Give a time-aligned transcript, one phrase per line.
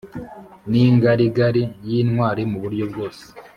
[0.69, 3.23] n’ingarigari y’intwari muburyo bwose